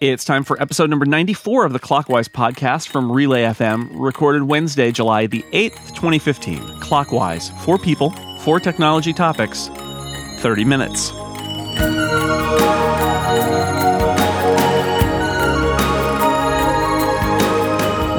[0.00, 4.92] It's time for episode number 94 of the Clockwise podcast from Relay FM, recorded Wednesday,
[4.92, 6.78] July the 8th, 2015.
[6.78, 8.10] Clockwise, four people,
[8.42, 9.66] four technology topics,
[10.38, 11.12] 30 minutes.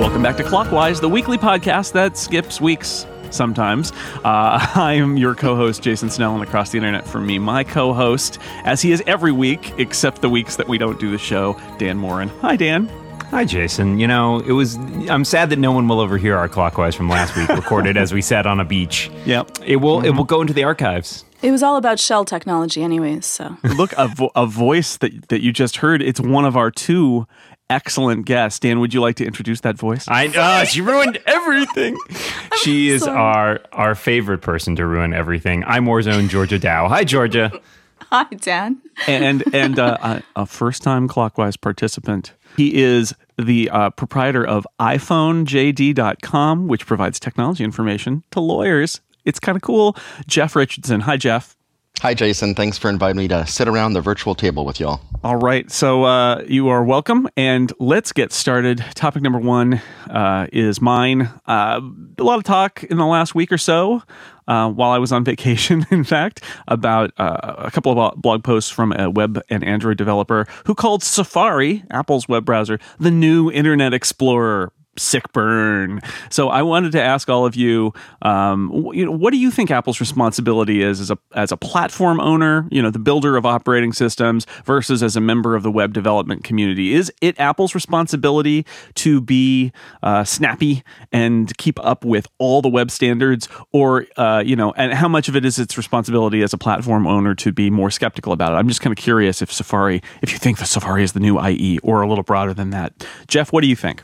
[0.01, 3.91] Welcome back to Clockwise, the weekly podcast that skips weeks sometimes.
[4.23, 7.63] Uh, I am your co host, Jason Snell, and across the internet from me, my
[7.63, 11.17] co host, as he is every week, except the weeks that we don't do the
[11.17, 12.29] show, Dan Moren.
[12.41, 12.89] Hi, Dan.
[13.31, 13.99] Hi, Jason.
[13.99, 14.75] You know, it was.
[15.07, 18.23] I'm sad that no one will overhear our clockwise from last week, recorded as we
[18.23, 19.11] sat on a beach.
[19.25, 19.59] Yep.
[19.63, 19.97] It will.
[19.97, 20.05] Mm-hmm.
[20.07, 21.23] It will go into the archives.
[21.43, 23.27] It was all about shell technology, anyways.
[23.27, 26.01] So look, a, vo- a voice that that you just heard.
[26.01, 27.27] It's one of our two
[27.69, 28.61] excellent guest.
[28.61, 30.05] Dan, would you like to introduce that voice?
[30.07, 31.97] I uh, she ruined everything.
[32.61, 35.63] she is our our favorite person to ruin everything.
[35.63, 36.87] iMore's own Georgia Dow.
[36.87, 37.51] Hi, Georgia.
[38.11, 38.81] Hi, Dan.
[39.07, 42.33] and and uh, a, a first time clockwise participant.
[42.57, 49.01] He is the uh, proprietor of iPhoneJD.com, which provides technology information to lawyers.
[49.25, 49.95] It's kind of cool.
[50.27, 51.01] Jeff Richardson.
[51.01, 51.55] Hi, Jeff.
[52.01, 52.55] Hi, Jason.
[52.55, 55.01] Thanks for inviting me to sit around the virtual table with y'all.
[55.21, 55.69] All right.
[55.69, 57.27] So uh, you are welcome.
[57.35, 58.77] And let's get started.
[58.95, 61.23] Topic number one uh, is mine.
[61.45, 61.81] Uh,
[62.17, 64.01] a lot of talk in the last week or so.
[64.47, 68.71] Uh, while I was on vacation, in fact, about uh, a couple of blog posts
[68.71, 73.93] from a web and Android developer who called Safari, Apple's web browser, the new Internet
[73.93, 76.01] Explorer sick burn.
[76.29, 79.71] So I wanted to ask all of you, um, you know, what do you think
[79.71, 83.93] Apple's responsibility is as a as a platform owner, you know, the builder of operating
[83.93, 86.93] systems, versus as a member of the web development community?
[86.93, 89.71] Is it Apple's responsibility to be
[90.03, 94.93] uh, snappy and keep up with all the web standards, or uh, you know, and
[94.93, 98.33] how much of it is its responsibility as a platform owner to be more skeptical
[98.33, 98.55] about it?
[98.55, 101.39] I'm just kind of curious if Safari, if you think that Safari is the new
[101.43, 103.05] IE, or a little broader than that.
[103.27, 104.03] Jeff, what do you think?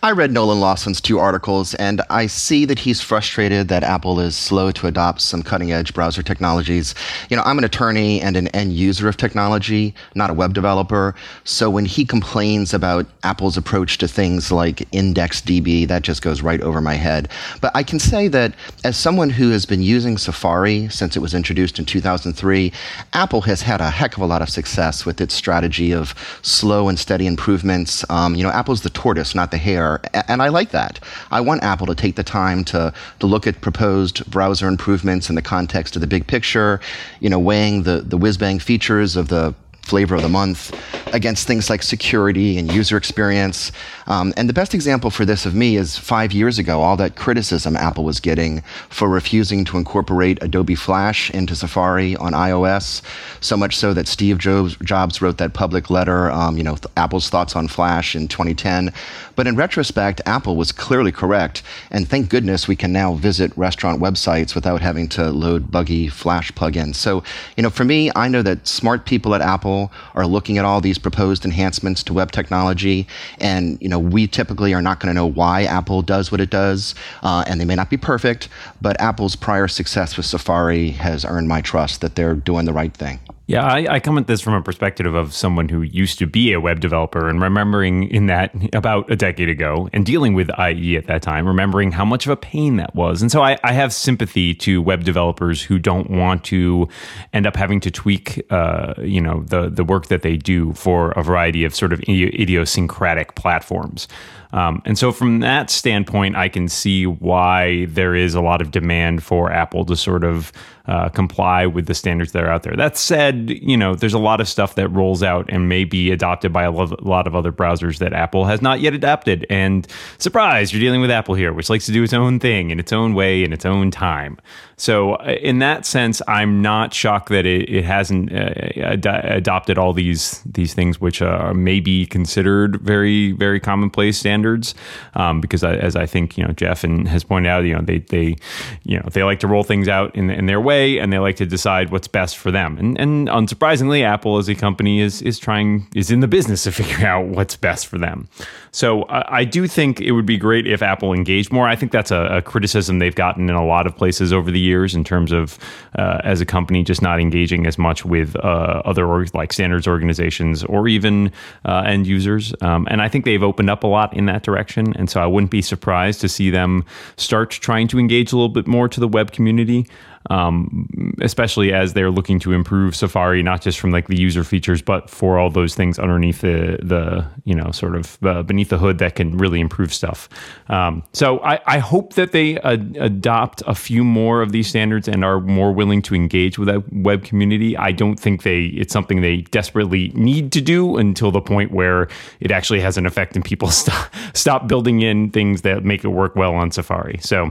[0.00, 4.36] I read Nolan Lawson's two articles, and I see that he's frustrated that Apple is
[4.36, 6.94] slow to adopt some cutting edge browser technologies.
[7.28, 11.16] You know, I'm an attorney and an end user of technology, not a web developer.
[11.42, 16.60] So when he complains about Apple's approach to things like IndexedDB, that just goes right
[16.60, 17.28] over my head.
[17.60, 18.54] But I can say that
[18.84, 22.72] as someone who has been using Safari since it was introduced in 2003,
[23.14, 26.88] Apple has had a heck of a lot of success with its strategy of slow
[26.88, 28.08] and steady improvements.
[28.08, 29.87] Um, you know, Apple's the tortoise, not the hare
[30.28, 31.00] and I like that.
[31.30, 35.34] I want Apple to take the time to, to look at proposed browser improvements in
[35.34, 36.80] the context of the big picture,
[37.20, 39.54] you know, weighing the, the whiz bang features of the
[39.88, 40.74] flavor of the month
[41.14, 43.72] against things like security and user experience.
[44.06, 47.16] Um, and the best example for this of me is five years ago, all that
[47.16, 53.02] criticism Apple was getting for refusing to incorporate Adobe Flash into Safari on iOS.
[53.40, 57.56] So much so that Steve Jobs wrote that public letter, um, you know, Apple's thoughts
[57.56, 58.92] on Flash in 2010.
[59.36, 61.62] But in retrospect, Apple was clearly correct.
[61.90, 66.52] And thank goodness we can now visit restaurant websites without having to load buggy Flash
[66.52, 66.96] plugins.
[66.96, 67.22] So,
[67.56, 69.77] you know, for me, I know that smart people at Apple
[70.14, 73.06] are looking at all these proposed enhancements to web technology.
[73.38, 76.50] And, you know, we typically are not going to know why Apple does what it
[76.50, 76.94] does.
[77.22, 78.48] Uh, and they may not be perfect,
[78.80, 82.94] but Apple's prior success with Safari has earned my trust that they're doing the right
[82.94, 83.20] thing.
[83.48, 86.52] Yeah, I, I, come at this from a perspective of someone who used to be
[86.52, 90.98] a web developer and remembering in that about a decade ago and dealing with IE
[90.98, 93.22] at that time, remembering how much of a pain that was.
[93.22, 96.90] And so I, I have sympathy to web developers who don't want to
[97.32, 101.12] end up having to tweak, uh, you know, the the work that they do for
[101.12, 104.08] a variety of sort of idiosyncratic platforms.
[104.52, 108.70] Um, and so, from that standpoint, I can see why there is a lot of
[108.70, 110.52] demand for Apple to sort of
[110.86, 112.74] uh, comply with the standards that are out there.
[112.74, 116.10] That said, you know, there's a lot of stuff that rolls out and may be
[116.10, 119.44] adopted by a lot of other browsers that Apple has not yet adapted.
[119.50, 119.86] And
[120.16, 122.92] surprise, you're dealing with Apple here, which likes to do its own thing in its
[122.92, 124.38] own way in its own time.
[124.78, 129.76] So, uh, in that sense, I'm not shocked that it, it hasn't uh, ad- adopted
[129.76, 134.76] all these these things, which uh, may be considered very very commonplace standards.
[135.14, 137.82] Um, because I, as I think you know Jeff and has pointed out, you know
[137.82, 138.36] they they
[138.84, 141.36] you know they like to roll things out in in their way, and they like
[141.36, 142.78] to decide what's best for them.
[142.78, 146.74] And and unsurprisingly, Apple as a company is is trying is in the business of
[146.76, 148.28] figuring out what's best for them.
[148.70, 151.66] So I, I do think it would be great if Apple engaged more.
[151.66, 154.67] I think that's a, a criticism they've gotten in a lot of places over the
[154.68, 155.58] years in terms of
[155.98, 159.86] uh, as a company just not engaging as much with uh, other org- like standards
[159.88, 161.32] organizations or even
[161.64, 162.54] uh, end users.
[162.60, 164.94] Um, and I think they've opened up a lot in that direction.
[164.96, 166.84] And so I wouldn't be surprised to see them
[167.16, 169.86] start trying to engage a little bit more to the web community.
[170.30, 174.82] Um, especially as they're looking to improve Safari, not just from like the user features,
[174.82, 178.78] but for all those things underneath the the you know sort of uh, beneath the
[178.78, 180.28] hood that can really improve stuff.
[180.68, 185.08] Um, so I, I hope that they uh, adopt a few more of these standards
[185.08, 187.76] and are more willing to engage with that web community.
[187.76, 192.08] I don't think they it's something they desperately need to do until the point where
[192.40, 196.08] it actually has an effect and people stop stop building in things that make it
[196.08, 197.18] work well on Safari.
[197.22, 197.50] So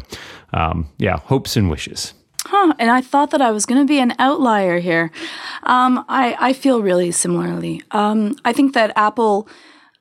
[0.53, 2.13] um, yeah, hopes and wishes.
[2.49, 5.11] Huh, and I thought that I was going to be an outlier here.
[5.63, 7.81] Um, I, I feel really similarly.
[7.91, 9.49] Um, I think that Apple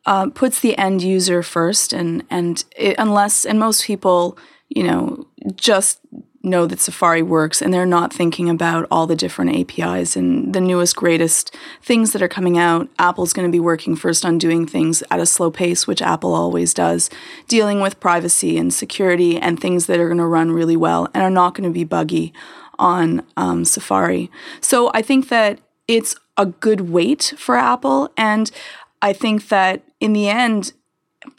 [0.05, 4.39] uh, puts the end user first, and and it, unless and most people,
[4.69, 5.27] you know,
[5.57, 5.99] just
[6.47, 10.61] know that Safari works and they're not thinking about all the different APIs and the
[10.61, 12.89] newest, greatest things that are coming out.
[12.99, 16.35] Apple's going to be working first on doing things at a slow pace, which Apple
[16.35, 17.11] always does,
[17.49, 21.23] dealing with privacy and security and things that are going to run really well and
[21.23, 22.33] are not going to be buggy
[22.79, 24.31] on um, Safari.
[24.61, 28.11] So I think that it's a good wait for Apple.
[28.17, 28.51] And
[29.03, 30.73] I think that in the end,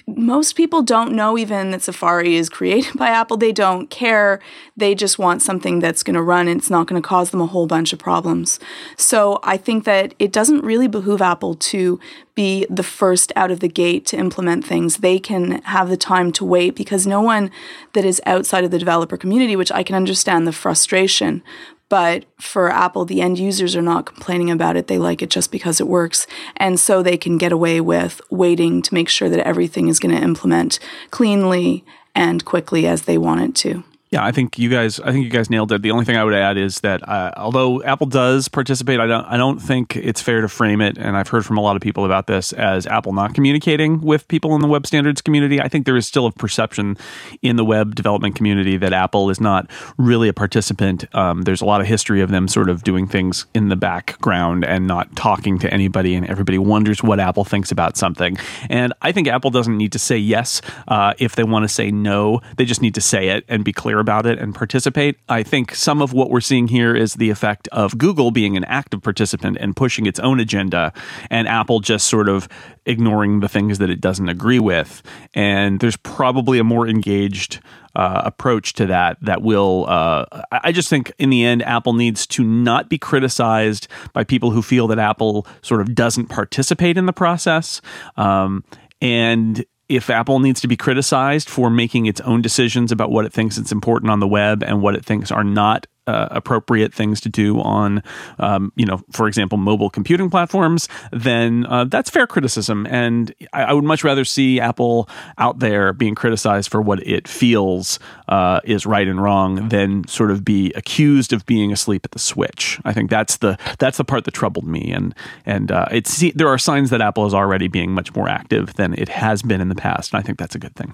[0.08, 3.36] most people don't know even that Safari is created by Apple.
[3.36, 4.40] They don't care.
[4.78, 7.42] They just want something that's going to run and it's not going to cause them
[7.42, 8.58] a whole bunch of problems.
[8.96, 12.00] So I think that it doesn't really behoove Apple to
[12.36, 14.98] be the first out of the gate to implement things.
[14.98, 17.52] They can have the time to wait because no one
[17.94, 21.44] that is outside of the developer community, which I can understand the frustration,
[21.90, 24.88] but for Apple, the end users are not complaining about it.
[24.88, 26.28] They like it just because it works.
[26.58, 30.16] And so they can get away with waiting to make sure that everything is going
[30.16, 30.80] to implement
[31.12, 33.84] cleanly and quickly as they want it to.
[34.18, 35.00] Yeah, I think you guys.
[35.00, 35.84] I think you guys nailed it.
[35.84, 39.26] The only thing I would add is that uh, although Apple does participate, I don't.
[39.26, 40.98] I don't think it's fair to frame it.
[40.98, 44.28] And I've heard from a lot of people about this as Apple not communicating with
[44.28, 45.62] people in the web standards community.
[45.62, 46.98] I think there is still a perception
[47.44, 51.06] in the web development community that Apple is not really a participant.
[51.14, 54.66] Um, there's a lot of history of them sort of doing things in the background
[54.66, 58.36] and not talking to anybody, and everybody wonders what Apple thinks about something.
[58.68, 61.92] And I think Apple doesn't need to say yes uh, if they want to say
[61.92, 62.42] no.
[62.58, 65.18] They just need to say it and be clear about it and participate.
[65.28, 68.64] I think some of what we're seeing here is the effect of Google being an
[68.64, 70.94] active participant and pushing its own agenda,
[71.30, 72.48] and Apple just sort of
[72.86, 75.04] ignoring the things that it doesn't agree with.
[75.34, 77.60] And there's probably a more engaged
[77.98, 82.28] uh, approach to that that will uh, i just think in the end apple needs
[82.28, 87.08] to not be criticized by people who feel that apple sort of doesn't participate in
[87.08, 87.82] the process
[88.16, 88.64] um,
[89.02, 93.34] and if Apple needs to be criticized for making its own decisions about what it
[93.34, 97.22] thinks is important on the web and what it thinks are not uh, appropriate things
[97.22, 98.02] to do on,
[98.40, 102.88] um, you know, for example, mobile computing platforms, then uh, that's fair criticism.
[102.88, 107.28] And I, I, would much rather see Apple out there being criticized for what it
[107.28, 108.00] feels
[108.30, 112.20] uh, is right and wrong than sort of be accused of being asleep at the
[112.20, 112.80] switch.
[112.86, 114.92] I think that's the that's the part that troubled me.
[114.92, 115.14] And
[115.46, 118.94] and uh, it's there are signs that Apple is already being much more active than
[118.94, 120.94] it has been in the past, and I think that's a good thing.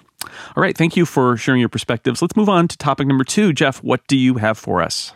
[0.56, 2.22] All right, thank you for sharing your perspectives.
[2.22, 3.54] Let's move on to topic number two.
[3.54, 5.14] Jeff, what do you have for us?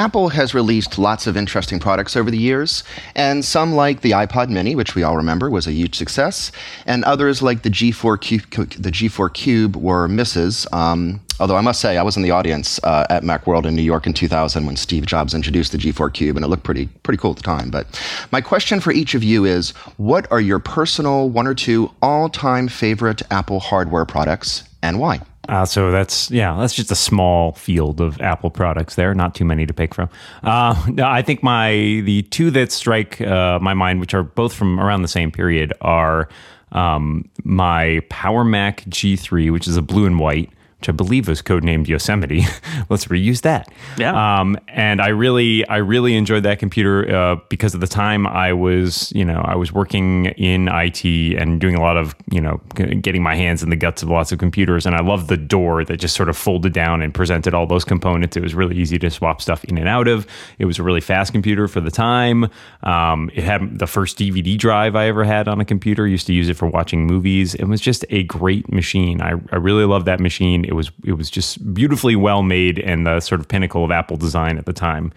[0.00, 4.48] Apple has released lots of interesting products over the years, and some like the iPod
[4.48, 6.50] Mini, which we all remember was a huge success,
[6.86, 10.66] and others like the G4 Cube, the G4 Cube were misses.
[10.72, 13.82] Um, although I must say, I was in the audience uh, at MacWorld in New
[13.82, 17.18] York in 2000 when Steve Jobs introduced the G4 Cube, and it looked pretty pretty
[17.18, 17.68] cool at the time.
[17.68, 17.86] But
[18.32, 22.68] my question for each of you is: What are your personal one or two all-time
[22.68, 25.20] favorite Apple hardware products, and why?
[25.50, 28.94] Uh, so that's yeah, that's just a small field of Apple products.
[28.94, 30.08] There, not too many to pick from.
[30.44, 31.72] Uh, I think my
[32.04, 35.72] the two that strike uh, my mind, which are both from around the same period,
[35.80, 36.28] are
[36.70, 41.42] um, my Power Mac G3, which is a blue and white, which I believe was
[41.42, 42.46] codenamed Yosemite.
[42.88, 43.70] Let's reuse that.
[43.98, 44.40] Yeah.
[44.40, 48.54] Um, and I really, I really enjoyed that computer uh, because of the time I
[48.54, 52.62] was, you know, I was working in IT and doing a lot of, you know,
[52.74, 54.86] getting my hands in the guts of lots of computers.
[54.86, 57.84] And I loved the door that just sort of folded down and presented all those
[57.84, 58.38] components.
[58.38, 60.26] It was really easy to swap stuff in and out of.
[60.58, 62.48] It was a really fast computer for the time.
[62.84, 66.06] Um, it had the first DVD drive I ever had on a computer.
[66.06, 67.54] I used to use it for watching movies.
[67.54, 69.20] It was just a great machine.
[69.20, 73.06] I, I really loved that machine it was it was just beautifully well made and
[73.06, 75.12] the sort of pinnacle of Apple design at the time.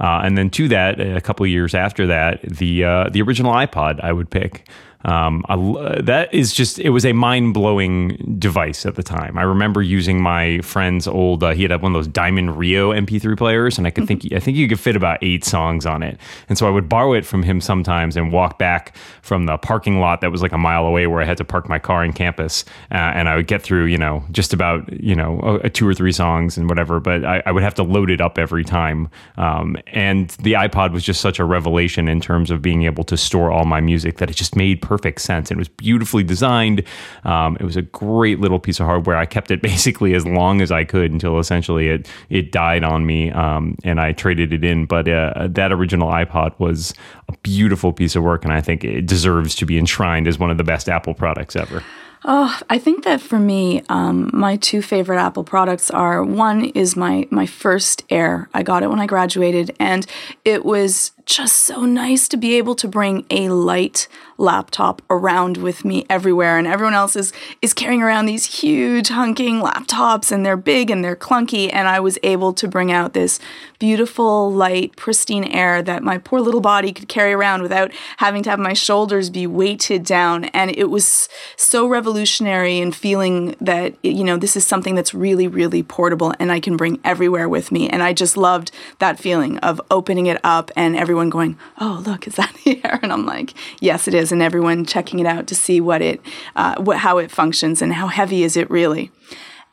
[0.00, 4.00] Uh, and then to that, a couple years after that, the uh, the original iPod
[4.02, 4.68] I would pick.
[5.04, 5.56] Um, I,
[6.02, 9.36] that is just it was a mind blowing device at the time.
[9.38, 11.42] I remember using my friend's old.
[11.42, 14.38] Uh, he had one of those Diamond Rio MP3 players, and I could think I
[14.38, 16.18] think you could fit about eight songs on it.
[16.48, 20.00] And so I would borrow it from him sometimes and walk back from the parking
[20.00, 22.12] lot that was like a mile away where I had to park my car in
[22.12, 25.70] campus, uh, and I would get through you know just about you know a, a
[25.70, 27.00] two or three songs and whatever.
[27.00, 29.08] But I, I, would have to load it up every time.
[29.36, 33.16] Um, and the iPod was just such a revelation in terms of being able to
[33.16, 35.50] store all my music that it just made perfect sense.
[35.50, 36.82] It was beautifully designed.
[37.24, 39.16] Um, it was a great little piece of hardware.
[39.16, 43.06] I kept it basically as long as I could until essentially it it died on
[43.06, 44.84] me, um, and I traded it in.
[44.84, 46.92] But uh, that original iPod was
[47.30, 50.50] a beautiful piece of work, and I think it deserves to be enshrined as one
[50.50, 51.82] of the best Apple products ever.
[52.24, 56.96] Oh, I think that for me, um, my two favorite Apple products are one is
[56.96, 58.48] my my first Air.
[58.54, 60.06] I got it when I graduated, and
[60.44, 64.08] it was just so nice to be able to bring a light
[64.42, 69.62] laptop around with me everywhere and everyone else is is carrying around these huge hunking
[69.62, 73.38] laptops and they're big and they're clunky and I was able to bring out this
[73.78, 78.50] beautiful light pristine air that my poor little body could carry around without having to
[78.50, 84.24] have my shoulders be weighted down and it was so revolutionary and feeling that you
[84.24, 87.88] know this is something that's really really portable and I can bring everywhere with me
[87.88, 92.02] and I just loved that feeling of opening it up and everyone everyone going, "Oh,
[92.04, 95.46] look, is that here?" And I'm like, "Yes, it is," and everyone checking it out
[95.48, 96.20] to see what it,
[96.56, 99.10] uh, what how it functions and how heavy is it really.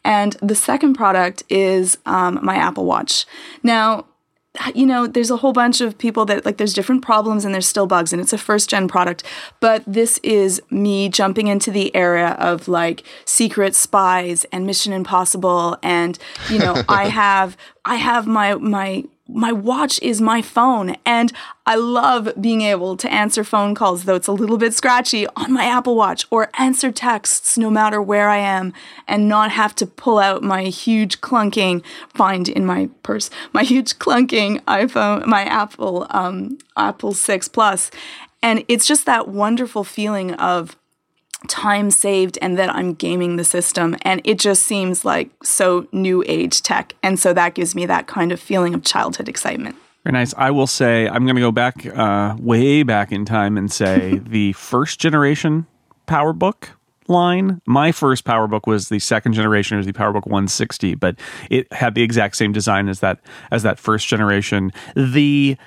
[0.06, 3.26] And the second product is um, my Apple Watch.
[3.64, 4.06] Now,
[4.74, 7.68] you know, there's a whole bunch of people that like there's different problems and there's
[7.68, 9.24] still bugs and it's a first gen product.
[9.60, 15.78] But this is me jumping into the era of like secret spies and Mission Impossible
[15.84, 16.18] and
[16.50, 21.32] you know, I have I have my my my watch is my phone and
[21.66, 25.54] I love being able to answer phone calls though it's a little bit scratchy on
[25.54, 28.74] my Apple Watch or answer texts no matter where I am
[29.08, 34.00] and not have to pull out my huge clunking find in my purse my huge
[34.00, 37.92] clunking iPhone my Apple um Apple 6 Plus.
[38.42, 40.78] And it's just that wonderful feeling of
[41.48, 43.96] time saved and that I'm gaming the system.
[44.02, 46.96] And it just seems like so new age tech.
[47.02, 49.76] And so that gives me that kind of feeling of childhood excitement.
[50.04, 50.34] Very nice.
[50.38, 54.20] I will say, I'm going to go back uh, way back in time and say
[54.26, 55.66] the first generation
[56.08, 56.70] PowerBook
[57.08, 57.62] line.
[57.66, 61.20] My first PowerBook was the second generation, it was the PowerBook 160, but
[61.50, 63.20] it had the exact same design as that
[63.52, 64.72] as that first generation.
[64.96, 65.58] The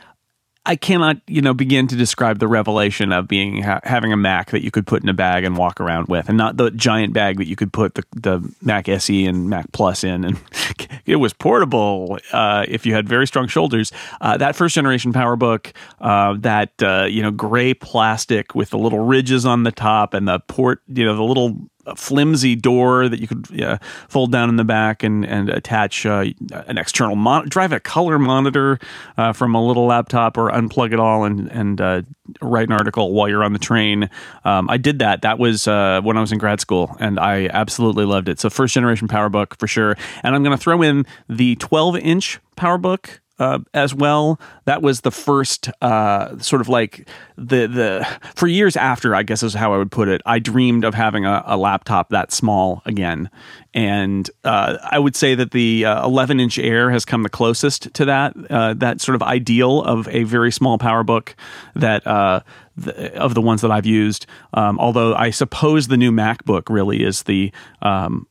[0.65, 4.53] I cannot, you know, begin to describe the revelation of being ha- having a Mac
[4.53, 7.13] that you could put in a bag and walk around with, and not the giant
[7.13, 10.41] bag that you could put the, the Mac SE and Mac Plus in, and
[11.05, 13.91] it was portable uh, if you had very strong shoulders.
[14.21, 19.01] Uh, that first generation PowerBook, uh, that uh, you know, gray plastic with the little
[19.01, 23.21] ridges on the top and the port, you know, the little a flimsy door that
[23.21, 26.25] you could fold down in the back and and attach uh,
[26.67, 28.79] an external mon- drive a color monitor
[29.17, 32.03] uh, from a little laptop or unplug it all and and uh,
[32.41, 34.09] write an article while you're on the train.
[34.45, 35.23] Um, I did that.
[35.23, 38.41] That was uh, when I was in grad school, and I absolutely loved it.
[38.41, 39.97] So first generation PowerBook for sure.
[40.23, 44.41] And I'm going to throw in the 12 inch PowerBook uh, as well.
[44.67, 49.43] That was the first uh, sort of like the the for years after, I guess
[49.43, 50.23] is how I would put it.
[50.25, 53.29] I dreamed of having a, a laptop that small again,
[53.75, 57.93] and uh, I would say that the 11 uh, inch Air has come the closest
[57.95, 61.35] to that uh, that sort of ideal of a very small PowerBook
[61.75, 62.07] that.
[62.07, 62.41] Uh,
[62.75, 67.05] the, of the ones that I've used, um, although I suppose the new MacBook really
[67.05, 68.27] is the um,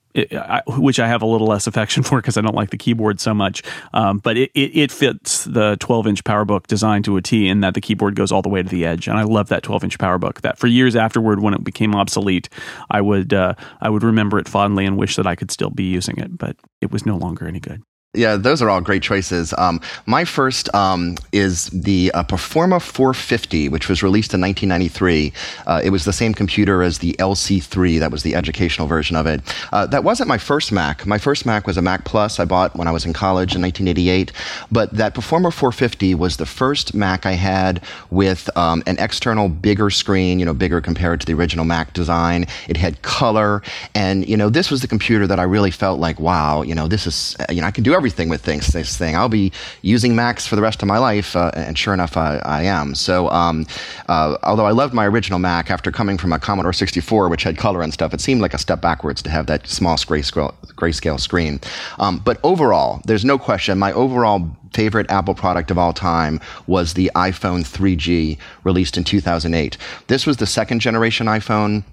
[0.68, 3.34] which I have a little less affection for because I don't like the keyboard so
[3.34, 3.64] much.
[3.94, 7.62] Um, but it, it, it, fits the 12 inch PowerBook design to a T in
[7.62, 9.86] that the keyboard goes all the way to the edge, and I love that 12
[9.86, 10.42] inch PowerBook.
[10.42, 12.50] That for years afterward, when it became obsolete,
[12.90, 15.84] I would uh, I would remember it fondly and wish that I could still be
[15.84, 17.82] using it, but it was no longer any good.
[18.14, 19.54] Yeah, those are all great choices.
[19.58, 25.32] Um, my first um, is the uh, Performa 450, which was released in 1993.
[25.66, 29.28] Uh, it was the same computer as the LC3, that was the educational version of
[29.28, 29.40] it.
[29.72, 31.06] Uh, that wasn't my first Mac.
[31.06, 33.62] My first Mac was a Mac Plus I bought when I was in college in
[33.62, 34.34] 1988.
[34.70, 39.90] But that Performa 450 was the first Mac I had with um, an external bigger
[39.90, 42.46] screen, you know, bigger compared to the original Mac design.
[42.68, 43.62] It had color.
[43.96, 46.90] And, you know, this was the computer that I really felt like, wow, you know,
[46.90, 49.16] this is, you know, I can do everything with things, this thing.
[49.16, 52.38] I'll be using Macs for the rest of my life, uh, and sure enough, I,
[52.38, 52.96] I am.
[52.96, 53.66] So, um,
[54.08, 57.58] uh, although I loved my original Mac, after coming from a Commodore 64, which had
[57.58, 61.20] color and stuff, it seemed like a step backwards to have that small grayscale, grayscale
[61.20, 61.60] screen.
[62.00, 66.94] Um, but overall, there's no question, my overall favorite Apple product of all time was
[66.94, 69.78] the iPhone 3G released in 2008.
[70.08, 71.84] This was the second generation iPhone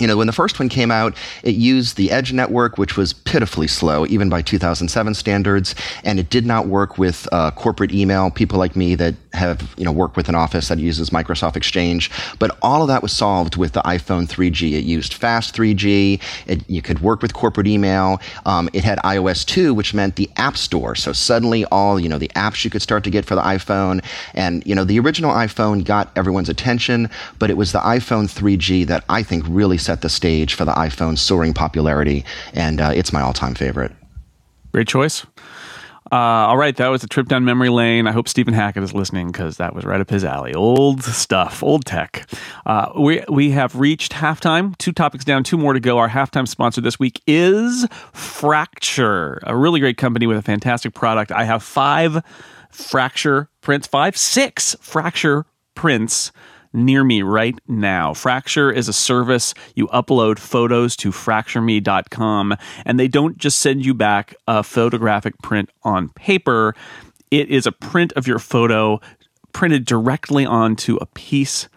[0.00, 3.12] you know, when the first one came out, it used the Edge network, which was
[3.12, 5.74] pitifully slow, even by 2007 standards,
[6.04, 8.30] and it did not work with uh, corporate email.
[8.30, 12.10] People like me that have, you know, worked with an office that uses Microsoft Exchange,
[12.38, 14.72] but all of that was solved with the iPhone 3G.
[14.72, 16.20] It used fast 3G.
[16.46, 18.20] It, you could work with corporate email.
[18.46, 20.94] Um, it had iOS 2, which meant the App Store.
[20.94, 24.04] So suddenly, all you know, the apps you could start to get for the iPhone,
[24.34, 28.86] and you know, the original iPhone got everyone's attention, but it was the iPhone 3G
[28.86, 33.10] that I think really set the stage for the iPhone's soaring popularity, and uh, it's
[33.10, 33.90] my all-time favorite.
[34.70, 35.24] Great choice.
[36.12, 38.06] Uh, all right, that was a trip down memory lane.
[38.06, 40.52] I hope Stephen Hackett is listening because that was right up his alley.
[40.52, 42.28] Old stuff, old tech.
[42.66, 44.76] Uh, we we have reached halftime.
[44.76, 45.96] Two topics down, two more to go.
[45.96, 51.32] Our halftime sponsor this week is Fracture, a really great company with a fantastic product.
[51.32, 52.22] I have five
[52.70, 56.30] Fracture prints, five, six Fracture prints
[56.72, 58.14] near me right now.
[58.14, 59.54] Fracture is a service.
[59.74, 65.70] You upload photos to fractureme.com, and they don't just send you back a photographic print
[65.82, 66.74] on paper,
[67.30, 69.00] it is a print of your photo
[69.52, 71.68] printed directly onto a piece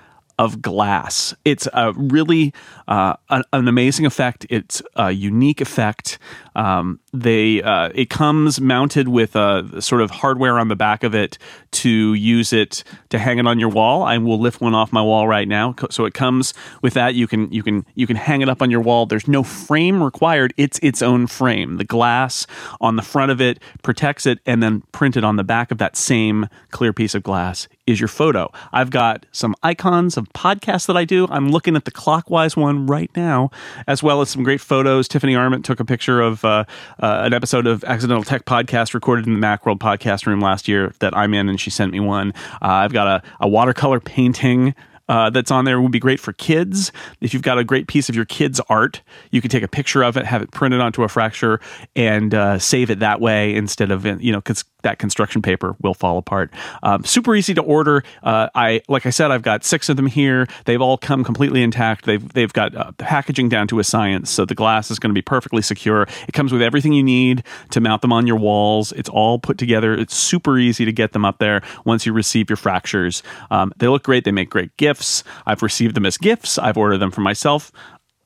[0.41, 1.35] of glass.
[1.45, 2.51] It's a really
[2.87, 4.47] uh, an, an, amazing effect.
[4.49, 6.17] It's a unique effect.
[6.55, 11.13] Um, they uh, it comes mounted with a sort of hardware on the back of
[11.13, 11.37] it
[11.73, 14.01] to use it to hang it on your wall.
[14.01, 15.75] I will lift one off my wall right now.
[15.91, 17.13] So it comes with that.
[17.13, 19.05] You can you can you can hang it up on your wall.
[19.05, 20.55] There's no frame required.
[20.57, 21.77] It's its own frame.
[21.77, 22.47] The glass
[22.81, 25.95] on the front of it protects it, and then printed on the back of that
[25.95, 28.51] same clear piece of glass is your photo.
[28.71, 31.27] I've got some icons of podcasts that I do.
[31.29, 33.51] I'm looking at the clockwise one right now,
[33.87, 35.07] as well as some great photos.
[35.07, 36.65] Tiffany Arment took a picture of uh,
[37.01, 40.93] uh, an episode of Accidental Tech Podcast recorded in the Macworld podcast room last year
[40.99, 42.33] that I'm in, and she sent me one.
[42.61, 44.73] Uh, I've got a, a watercolor painting
[45.11, 46.93] uh, that's on there would be great for kids.
[47.19, 50.03] If you've got a great piece of your kids' art, you could take a picture
[50.03, 51.59] of it, have it printed onto a fracture,
[51.97, 55.93] and uh, save it that way instead of you know because that construction paper will
[55.93, 56.51] fall apart.
[56.83, 58.03] Um, super easy to order.
[58.23, 60.47] Uh, I like I said, I've got six of them here.
[60.65, 62.05] They've all come completely intact.
[62.05, 65.13] They've they've got uh, packaging down to a science, so the glass is going to
[65.13, 66.07] be perfectly secure.
[66.27, 68.91] It comes with everything you need to mount them on your walls.
[68.93, 69.93] It's all put together.
[69.93, 73.23] It's super easy to get them up there once you receive your fractures.
[73.49, 74.23] Um, they look great.
[74.23, 75.23] They make great gifts.
[75.45, 76.57] I've received them as gifts.
[76.57, 77.71] I've ordered them for myself.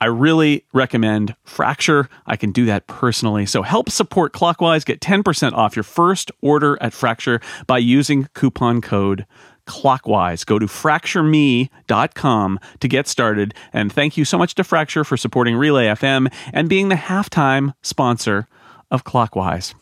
[0.00, 2.08] I really recommend Fracture.
[2.26, 3.46] I can do that personally.
[3.46, 4.84] So help support Clockwise.
[4.84, 9.26] Get 10% off your first order at Fracture by using coupon code
[9.66, 10.44] Clockwise.
[10.44, 13.54] Go to fractureme.com to get started.
[13.72, 17.74] And thank you so much to Fracture for supporting Relay FM and being the halftime
[17.82, 18.48] sponsor
[18.90, 19.74] of Clockwise.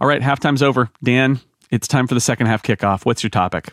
[0.00, 0.90] All right, halftime's over.
[1.02, 3.04] Dan, it's time for the second half kickoff.
[3.04, 3.72] What's your topic?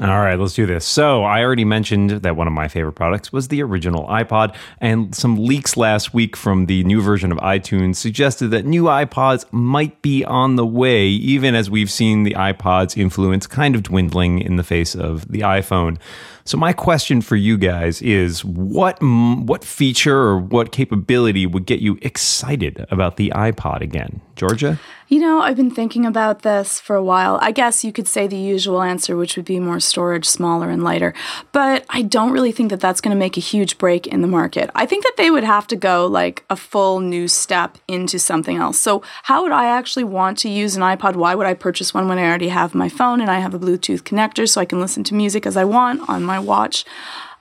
[0.00, 0.86] All right, let's do this.
[0.86, 5.12] So, I already mentioned that one of my favorite products was the original iPod, and
[5.12, 10.00] some leaks last week from the new version of iTunes suggested that new iPods might
[10.00, 14.54] be on the way, even as we've seen the iPod's influence kind of dwindling in
[14.54, 15.98] the face of the iPhone.
[16.44, 21.80] So my question for you guys is what what feature or what capability would get
[21.80, 24.20] you excited about the iPod again?
[24.36, 24.78] Georgia?
[25.10, 27.38] You know, I've been thinking about this for a while.
[27.40, 30.84] I guess you could say the usual answer, which would be more storage, smaller and
[30.84, 31.14] lighter.
[31.50, 34.28] But I don't really think that that's going to make a huge break in the
[34.28, 34.68] market.
[34.74, 38.58] I think that they would have to go like a full new step into something
[38.58, 38.78] else.
[38.78, 41.16] So, how would I actually want to use an iPod?
[41.16, 43.58] Why would I purchase one when I already have my phone and I have a
[43.58, 46.84] Bluetooth connector so I can listen to music as I want on my watch?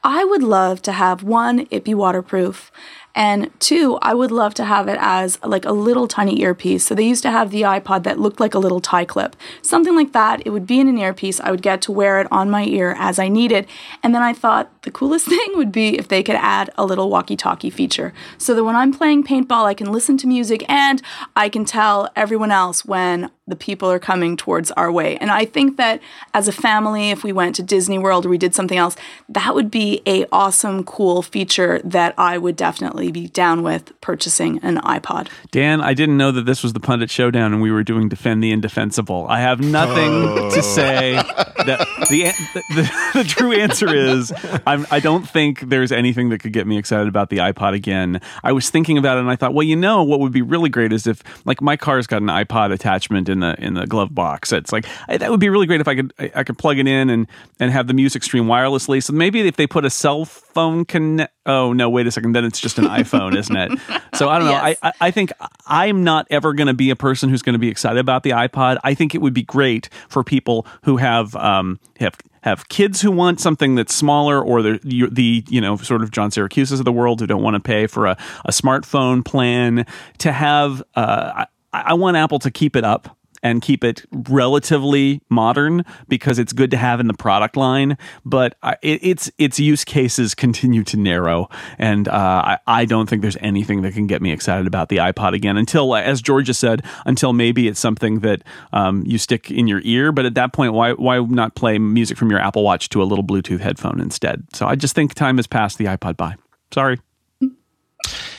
[0.05, 2.71] I would love to have one, it be waterproof,
[3.17, 6.85] and two, I would love to have it as like a little tiny earpiece.
[6.85, 9.35] So they used to have the iPod that looked like a little tie clip.
[9.63, 10.45] Something like that.
[10.45, 11.39] It would be in an earpiece.
[11.39, 13.65] I would get to wear it on my ear as I needed.
[14.03, 17.09] And then I thought the coolest thing would be if they could add a little
[17.09, 18.13] walkie talkie feature.
[18.37, 21.01] So that when I'm playing paintball, I can listen to music and
[21.35, 25.17] I can tell everyone else when the people are coming towards our way.
[25.17, 26.01] And I think that
[26.33, 28.95] as a family, if we went to Disney World or we did something else,
[29.29, 33.99] that would be a awesome, cool feature that I would definitely definitely be down with
[34.01, 35.29] purchasing an iPod.
[35.51, 38.43] Dan, I didn't know that this was the pundit showdown and we were doing defend
[38.43, 39.25] the indefensible.
[39.29, 40.51] I have nothing oh.
[40.51, 41.15] to say.
[41.15, 41.79] That
[42.09, 42.33] the,
[42.75, 44.31] the, the true answer is
[44.65, 48.21] I'm, I don't think there's anything that could get me excited about the iPod again.
[48.43, 50.69] I was thinking about it and I thought, well, you know, what would be really
[50.69, 54.13] great is if like my car's got an iPod attachment in the in the glove
[54.13, 54.51] box.
[54.51, 56.87] It's like that would be really great if I could I, I could plug it
[56.87, 57.27] in and
[57.59, 59.03] and have the music stream wirelessly.
[59.03, 61.33] So maybe if they put a cell phone connect.
[61.45, 62.33] Oh no, wait a second.
[62.33, 63.79] Then it's just an iPhone, isn't it?
[64.15, 64.57] So I don't know.
[64.57, 64.77] Yes.
[64.81, 65.31] I, I think
[65.67, 68.31] I'm not ever going to be a person who's going to be excited about the
[68.31, 68.77] iPod.
[68.83, 73.11] I think it would be great for people who have um, have have kids who
[73.11, 74.79] want something that's smaller, or the
[75.11, 77.87] the you know sort of John Siracusa's of the world who don't want to pay
[77.87, 79.85] for a, a smartphone plan.
[80.19, 85.21] To have, uh, I, I want Apple to keep it up and keep it relatively
[85.29, 87.97] modern because it's good to have in the product line.
[88.25, 93.21] But it, its its use cases continue to narrow, and uh, I, I don't think
[93.21, 96.83] there's anything that can get me excited about the iPod again until, as Georgia said,
[97.05, 100.11] until maybe it's something that um, you stick in your ear.
[100.11, 103.05] But at that point, why why not play music from your Apple Watch to a
[103.05, 104.43] little Bluetooth headphone instead?
[104.53, 106.35] So I just think time has passed the iPod by.
[106.73, 106.99] Sorry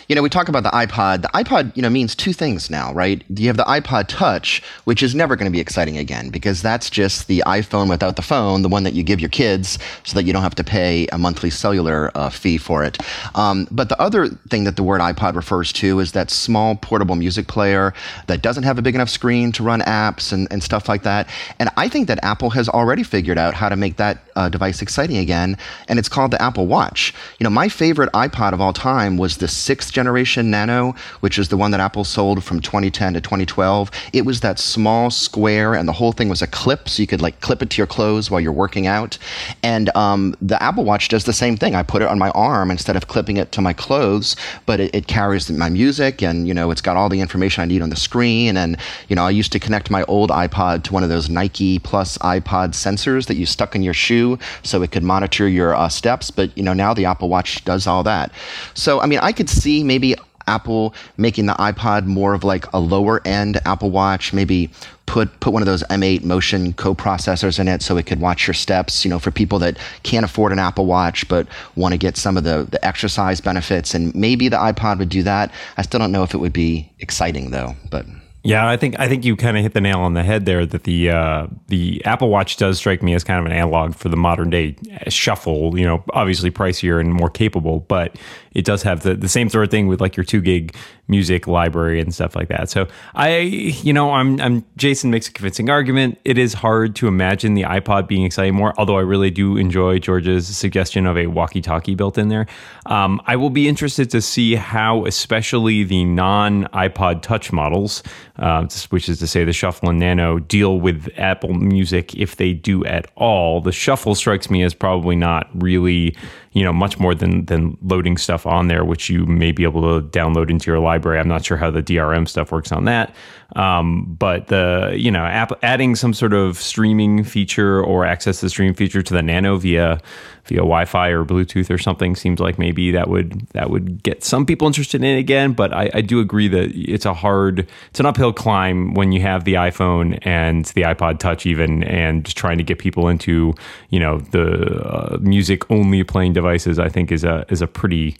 [0.08, 1.20] you know, we talk about the iPod.
[1.20, 3.22] The iPod, you know, means two things now, right?
[3.28, 6.88] You have the iPod Touch, which is never going to be exciting again because that's
[6.88, 10.24] just the iPhone without the phone, the one that you give your kids so that
[10.24, 12.98] you don't have to pay a monthly cellular uh, fee for it.
[13.34, 17.14] Um, but the other thing that the word iPod refers to is that small portable
[17.14, 17.92] music player
[18.28, 21.28] that doesn't have a big enough screen to run apps and, and stuff like that.
[21.58, 24.80] And I think that Apple has already figured out how to make that uh, device
[24.80, 27.12] exciting again, and it's called the Apple Watch.
[27.38, 31.48] You know, my favorite iPod of all time was the sixth generation Nano, which is
[31.48, 33.90] the one that Apple sold from 2010 to 2012.
[34.12, 37.20] It was that small square, and the whole thing was a clip, so you could
[37.20, 39.18] like clip it to your clothes while you're working out.
[39.64, 41.74] And um, the Apple Watch does the same thing.
[41.74, 44.94] I put it on my arm instead of clipping it to my clothes, but it,
[44.94, 47.90] it carries my music, and you know, it's got all the information I need on
[47.90, 48.56] the screen.
[48.56, 48.76] And
[49.08, 52.18] you know, I used to connect my old iPod to one of those Nike Plus
[52.18, 56.30] iPod sensors that you stuck in your shoe, so it could monitor your uh, steps.
[56.30, 58.30] But you know, now the Apple Watch does all that.
[58.74, 60.14] So I mean, I could see maybe
[60.46, 64.70] Apple making the iPod more of like a lower end Apple Watch, maybe
[65.06, 68.54] put put one of those M8 motion co-processors in it so it could watch your
[68.54, 71.46] steps, you know, for people that can't afford an Apple Watch but
[71.76, 75.22] want to get some of the the exercise benefits and maybe the iPod would do
[75.22, 75.52] that.
[75.76, 78.06] I still don't know if it would be exciting though, but
[78.44, 80.64] yeah, I think I think you kind of hit the nail on the head there.
[80.64, 84.08] That the uh, the Apple Watch does strike me as kind of an analog for
[84.08, 84.76] the modern day
[85.08, 85.76] shuffle.
[85.78, 88.16] You know, obviously pricier and more capable, but
[88.52, 90.74] it does have the, the same sort of thing with like your two gig
[91.08, 92.68] music library and stuff like that.
[92.68, 96.18] So I, you know, I'm, I'm Jason makes a convincing argument.
[96.24, 99.98] It is hard to imagine the iPod being exciting more, although I really do enjoy
[99.98, 102.46] George's suggestion of a walkie talkie built in there.
[102.86, 108.02] Um, I will be interested to see how, especially the non iPod Touch models,
[108.36, 112.52] uh, which is to say the Shuffle and Nano, deal with Apple Music if they
[112.52, 113.60] do at all.
[113.60, 116.16] The Shuffle strikes me as probably not really
[116.52, 119.82] you know much more than than loading stuff on there which you may be able
[119.82, 121.18] to download into your library.
[121.18, 123.14] I'm not sure how the drm stuff works on that
[123.56, 128.50] um, but the you know app, adding some sort of streaming feature or access the
[128.50, 130.00] stream feature to the nano via
[130.44, 134.44] via wi-fi or bluetooth or something seems like maybe that would that would get some
[134.44, 138.00] people interested in it again but I, I do agree that it's a hard it's
[138.00, 142.58] an uphill climb when you have the iphone and the ipod touch even and trying
[142.58, 143.54] to get people into
[143.88, 148.16] you know the uh, music only playing devices i think is a is a pretty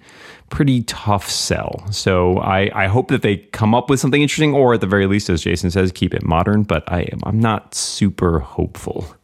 [0.51, 1.85] pretty tough sell.
[1.91, 5.07] So I, I hope that they come up with something interesting, or at the very
[5.07, 6.63] least, as Jason says, keep it modern.
[6.63, 9.15] But I I'm not super hopeful.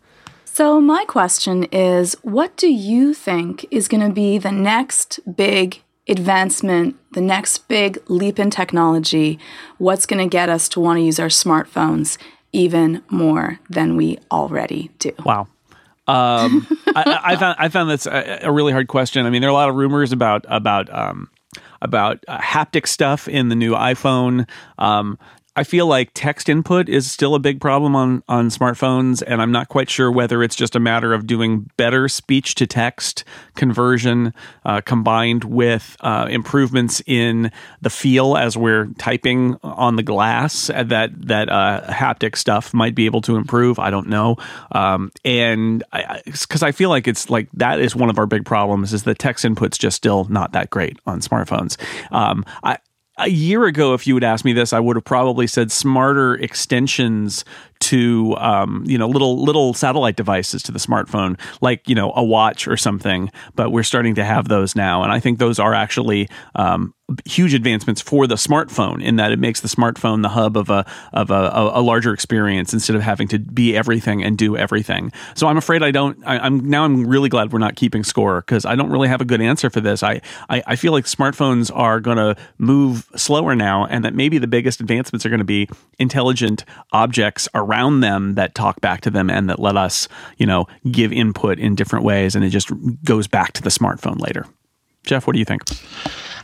[0.44, 5.82] So my question is, what do you think is going to be the next big
[6.08, 9.40] advancement, the next big leap in technology?
[9.78, 12.18] What's going to get us to want to use our smartphones
[12.52, 15.10] even more than we already do?
[15.24, 15.48] Wow.
[16.06, 19.24] Um, I, I, found I found that's a, a, really hard question.
[19.26, 21.30] I mean, there are a lot of rumors about about um,
[21.80, 24.48] about uh, haptic stuff in the new iPhone.
[24.78, 25.18] Um,
[25.56, 29.52] I feel like text input is still a big problem on on smartphones, and I'm
[29.52, 34.34] not quite sure whether it's just a matter of doing better speech to text conversion
[34.64, 41.10] uh, combined with uh, improvements in the feel as we're typing on the glass that
[41.28, 43.78] that uh, haptic stuff might be able to improve.
[43.78, 44.36] I don't know,
[44.72, 45.84] um, and
[46.24, 49.04] because I, I, feel like it's like that is one of our big problems is
[49.04, 51.76] the text input's just still not that great on smartphones.
[52.12, 52.78] Um, I
[53.18, 56.34] a year ago, if you would ask me this, I would have probably said smarter
[56.34, 57.44] extensions
[57.84, 62.24] to um, you know little little satellite devices to the smartphone, like you know a
[62.24, 63.30] watch or something.
[63.54, 66.94] But we're starting to have those now, and I think those are actually um,
[67.26, 70.86] huge advancements for the smartphone in that it makes the smartphone the hub of a
[71.12, 75.12] of a, a, larger experience instead of having to be everything and do everything.
[75.34, 76.16] So I'm afraid I don't.
[76.26, 79.20] I, am now I'm really glad we're not keeping score because I don't really have
[79.20, 80.02] a good answer for this.
[80.02, 84.38] I I, I feel like smartphones are going to move slower now, and that maybe
[84.38, 85.68] the biggest advancements are going to be
[85.98, 90.08] intelligent objects around them that talk back to them and that let us
[90.38, 92.70] you know give input in different ways, and it just
[93.04, 94.46] goes back to the smartphone later.
[95.04, 95.62] Jeff, what do you think?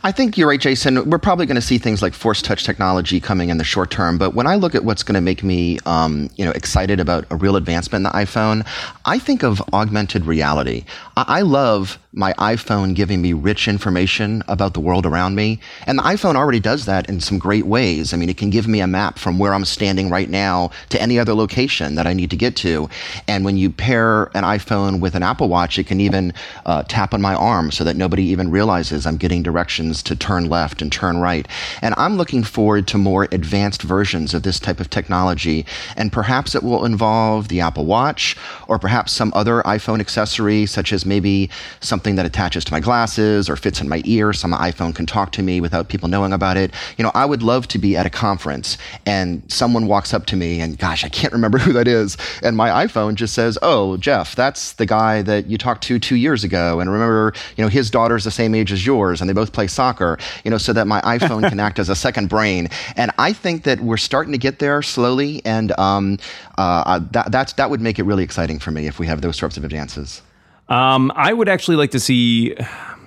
[0.03, 1.07] I think you're right, Jason.
[1.07, 4.17] We're probably going to see things like force touch technology coming in the short term.
[4.17, 7.25] But when I look at what's going to make me, um, you know, excited about
[7.29, 8.65] a real advancement in the iPhone,
[9.05, 10.85] I think of augmented reality.
[11.17, 15.59] I, I love my iPhone giving me rich information about the world around me.
[15.87, 18.13] And the iPhone already does that in some great ways.
[18.13, 21.01] I mean, it can give me a map from where I'm standing right now to
[21.01, 22.89] any other location that I need to get to.
[23.27, 26.33] And when you pair an iPhone with an Apple Watch, it can even
[26.65, 30.49] uh, tap on my arm so that nobody even realizes I'm getting directions to turn
[30.49, 31.47] left and turn right.
[31.81, 35.65] And I'm looking forward to more advanced versions of this type of technology.
[35.95, 38.37] And perhaps it will involve the Apple Watch
[38.67, 43.49] or perhaps some other iPhone accessory, such as maybe something that attaches to my glasses
[43.49, 46.57] or fits in my ear Some iPhone can talk to me without people knowing about
[46.57, 46.73] it.
[46.97, 50.35] You know, I would love to be at a conference and someone walks up to
[50.35, 52.17] me and gosh, I can't remember who that is.
[52.43, 56.15] And my iPhone just says, Oh, Jeff, that's the guy that you talked to two
[56.15, 56.79] years ago.
[56.79, 59.67] And remember, you know, his daughter's the same age as yours and they both play
[59.67, 62.67] soccer, you know, so that my iPhone can act as a second brain.
[62.95, 65.41] And I think that we're starting to get there slowly.
[65.45, 66.17] And um,
[66.57, 69.37] uh, that, that's, that would make it really exciting for me if we have those
[69.37, 70.21] sorts of advances.
[70.69, 72.55] Um, I would actually like to see.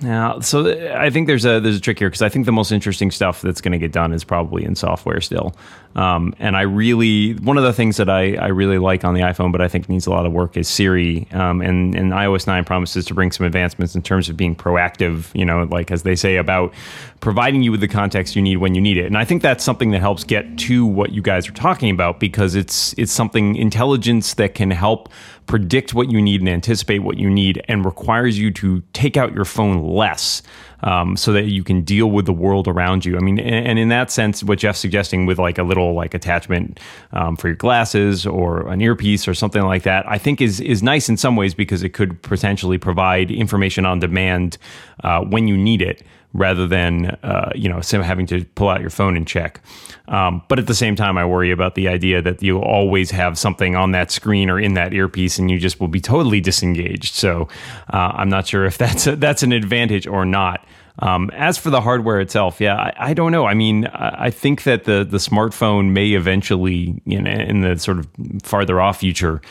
[0.01, 2.71] Now, so I think there's a there's a trick here because I think the most
[2.71, 5.55] interesting stuff that's going to get done is probably in software still.
[5.95, 9.21] Um, and I really, one of the things that I, I really like on the
[9.21, 11.25] iPhone, but I think needs a lot of work is Siri.
[11.31, 15.33] Um, and, and iOS 9 promises to bring some advancements in terms of being proactive,
[15.33, 16.73] you know, like as they say about
[17.21, 19.05] providing you with the context you need when you need it.
[19.05, 22.19] And I think that's something that helps get to what you guys are talking about
[22.19, 25.07] because it's, it's something intelligence that can help
[25.45, 29.33] predict what you need and anticipate what you need and requires you to take out
[29.33, 30.41] your phone less
[30.83, 33.17] um, so that you can deal with the world around you.
[33.17, 36.79] I mean, and, in that sense, what Jeff's suggesting with like a little like attachment
[37.11, 40.83] um, for your glasses or an earpiece or something like that, I think is is
[40.83, 44.57] nice in some ways because it could potentially provide information on demand
[45.03, 46.03] uh, when you need it
[46.35, 49.61] rather than uh, you know having to pull out your phone and check.
[50.07, 53.39] Um, but at the same time, I worry about the idea that you'll always have
[53.39, 57.15] something on that screen or in that earpiece, and you just will be totally disengaged.
[57.15, 57.47] So
[57.91, 60.65] uh, I'm not sure if that's a, that's an advantage or not.
[60.99, 63.45] Um, as for the hardware itself, yeah, I, I, don't know.
[63.45, 67.99] I mean, I think that the the smartphone may eventually, you know, in the sort
[67.99, 68.07] of
[68.43, 69.41] farther off future,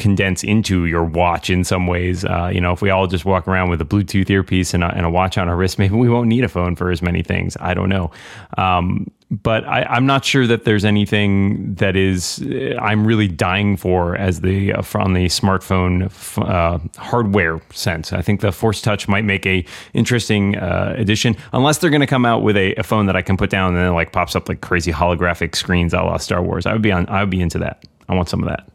[0.00, 2.24] condense into your watch in some ways.
[2.24, 4.88] Uh, you know, if we all just walk around with a Bluetooth earpiece and a,
[4.88, 7.22] and a, watch on our wrist, maybe we won't need a phone for as many
[7.22, 7.56] things.
[7.60, 8.10] I don't know.
[8.58, 13.76] Um, but I, am not sure that there's anything that is uh, I'm really dying
[13.76, 16.10] for as the uh, on the smartphone
[16.48, 18.12] uh, hardware sense.
[18.12, 22.08] I think the Force Touch might make a interesting uh, addition, unless they're going to
[22.08, 24.10] come out with a, a, phone that I can put down and then it like
[24.10, 26.66] pops up like crazy holographic screens a la Star Wars.
[26.66, 27.08] I would be on.
[27.08, 27.84] I would be into that.
[28.08, 28.66] I want some of that.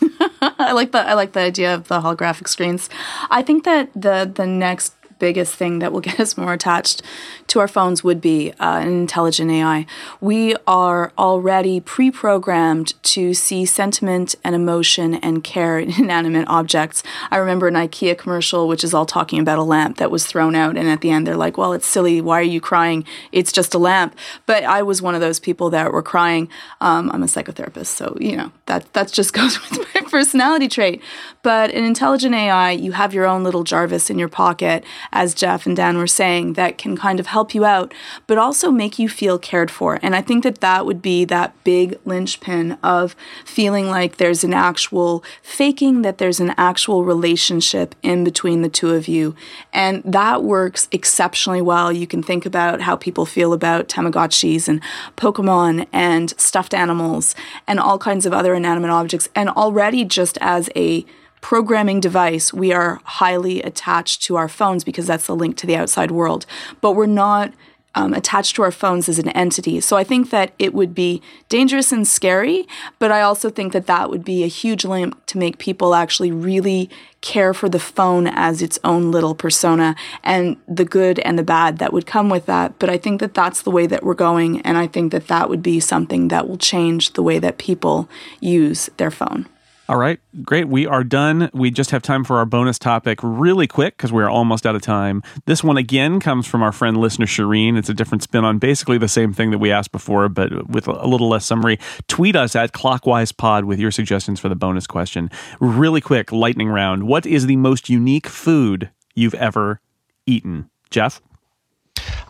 [0.40, 2.88] I like the I like the idea of the holographic screens.
[3.30, 7.02] I think that the the next biggest thing that will get us more attached
[7.48, 9.86] to our phones would be uh, an intelligent AI.
[10.20, 17.02] We are already pre programmed to see sentiment and emotion and care in inanimate objects.
[17.30, 20.54] I remember an IKEA commercial, which is all talking about a lamp that was thrown
[20.54, 22.20] out, and at the end they're like, Well, it's silly.
[22.20, 23.04] Why are you crying?
[23.32, 24.16] It's just a lamp.
[24.46, 26.48] But I was one of those people that were crying.
[26.80, 31.02] Um, I'm a psychotherapist, so, you know, that, that just goes with my personality trait.
[31.42, 35.66] But an intelligent AI, you have your own little Jarvis in your pocket, as Jeff
[35.66, 37.92] and Dan were saying, that can kind of help you out,
[38.26, 39.98] but also make you feel cared for.
[40.02, 44.54] And I think that that would be that big linchpin of feeling like there's an
[44.54, 49.34] actual faking that there's an actual relationship in between the two of you.
[49.72, 51.92] And that works exceptionally well.
[51.92, 54.80] You can think about how people feel about Tamagotchis and
[55.16, 57.34] Pokemon and stuffed animals
[57.66, 59.28] and all kinds of other inanimate objects.
[59.34, 61.04] And already, just as a
[61.40, 65.76] programming device, we are highly attached to our phones because that's the link to the
[65.76, 66.46] outside world.
[66.80, 67.52] But we're not
[67.94, 69.80] um, attached to our phones as an entity.
[69.80, 73.86] So I think that it would be dangerous and scary, but I also think that
[73.86, 76.90] that would be a huge link to make people actually really
[77.22, 81.78] care for the phone as its own little persona and the good and the bad
[81.78, 82.78] that would come with that.
[82.78, 85.48] But I think that that's the way that we're going, and I think that that
[85.48, 89.48] would be something that will change the way that people use their phone.
[89.90, 90.68] All right, great.
[90.68, 91.48] We are done.
[91.54, 94.82] We just have time for our bonus topic really quick because we're almost out of
[94.82, 95.22] time.
[95.46, 97.78] This one again comes from our friend listener Shireen.
[97.78, 100.88] It's a different spin on basically the same thing that we asked before, but with
[100.88, 101.78] a little less summary.
[102.06, 105.30] Tweet us at Clockwise Pod with your suggestions for the bonus question.
[105.58, 107.04] Really quick, lightning round.
[107.04, 109.80] What is the most unique food you've ever
[110.26, 110.68] eaten?
[110.90, 111.22] Jeff?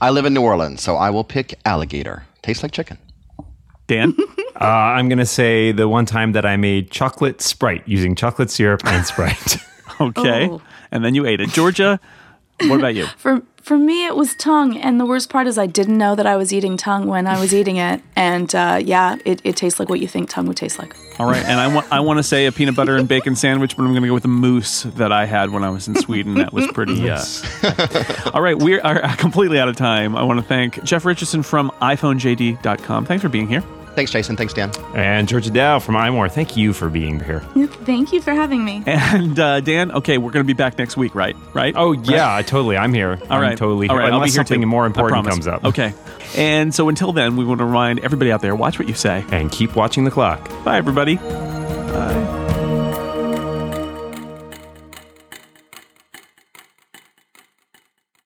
[0.00, 2.24] I live in New Orleans, so I will pick alligator.
[2.40, 2.98] Tastes like chicken.
[3.88, 4.14] Dan?
[4.60, 8.50] Uh, I'm going to say the one time that I made chocolate Sprite using chocolate
[8.50, 9.58] syrup and Sprite.
[10.00, 10.48] Okay.
[10.48, 10.60] Oh.
[10.92, 11.50] And then you ate it.
[11.50, 11.98] Georgia,
[12.62, 13.06] what about you?
[13.16, 16.26] For for me, it was tongue, and the worst part is I didn't know that
[16.26, 19.78] I was eating tongue when I was eating it, and uh, yeah, it, it tastes
[19.78, 20.96] like what you think tongue would taste like.
[21.18, 23.76] All right, and I want I want to say a peanut butter and bacon sandwich,
[23.76, 25.96] but I'm going to go with a mousse that I had when I was in
[25.96, 26.34] Sweden.
[26.34, 27.10] That was pretty.
[27.10, 27.22] Uh...
[28.34, 30.16] All right, we are completely out of time.
[30.16, 33.04] I want to thank Jeff Richardson from iPhoneJD.com.
[33.04, 33.62] Thanks for being here.
[33.98, 34.36] Thanks, Jason.
[34.36, 34.70] Thanks, Dan.
[34.94, 37.40] and Georgia Dow from iMore, thank you for being here.
[37.84, 38.84] Thank you for having me.
[38.86, 41.36] And uh, Dan, okay, we're going to be back next week, right?
[41.52, 41.74] Right?
[41.76, 42.76] Oh, yeah, I totally.
[42.76, 43.18] I'm here.
[43.28, 44.04] All right, I'm totally All here.
[44.04, 44.66] right, I'll be here something too.
[44.68, 45.64] more important comes up.
[45.64, 45.92] Okay.
[46.36, 49.24] And so until then, we want to remind everybody out there: watch what you say.
[49.32, 50.48] And keep watching the clock.
[50.62, 51.16] Bye, everybody.
[51.16, 52.54] Bye.